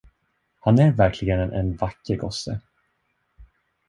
[0.59, 2.61] Han är verkligen en vacker gosse.